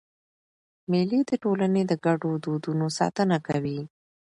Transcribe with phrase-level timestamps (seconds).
[0.91, 3.79] مېلې د ټولني د ګډو دودونو ساتنه کوي.